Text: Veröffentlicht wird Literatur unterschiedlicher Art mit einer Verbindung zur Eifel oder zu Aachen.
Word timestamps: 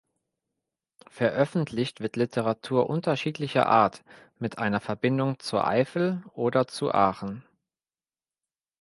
Veröffentlicht 1.11 1.99
wird 1.99 2.15
Literatur 2.15 2.89
unterschiedlicher 2.89 3.67
Art 3.67 4.03
mit 4.39 4.57
einer 4.57 4.79
Verbindung 4.79 5.37
zur 5.37 5.67
Eifel 5.67 6.23
oder 6.33 6.65
zu 6.67 6.91
Aachen. 6.91 7.45